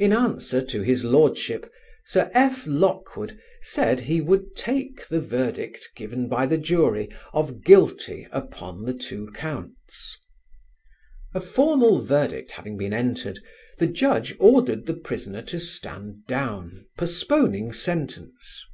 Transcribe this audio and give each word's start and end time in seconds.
In 0.00 0.12
answer 0.12 0.60
to 0.62 0.82
his 0.82 1.04
Lordship, 1.04 1.70
Sir 2.06 2.28
F. 2.34 2.66
Lockwood 2.66 3.40
said 3.62 4.00
he 4.00 4.20
would 4.20 4.56
take 4.56 5.06
the 5.06 5.20
verdict 5.20 5.90
given 5.94 6.28
by 6.28 6.44
the 6.44 6.58
jury 6.58 7.08
of 7.32 7.62
"guilty" 7.62 8.26
upon 8.32 8.82
the 8.82 8.92
two 8.92 9.30
counts. 9.30 10.18
A 11.36 11.40
formal 11.40 12.00
verdict 12.04 12.50
having 12.50 12.76
been 12.76 12.92
entered, 12.92 13.38
the 13.78 13.86
judge 13.86 14.34
ordered 14.40 14.86
the 14.86 14.94
prisoner 14.96 15.42
to 15.42 15.60
stand 15.60 16.26
down, 16.26 16.86
postponing 16.98 17.72
sentence. 17.72 18.64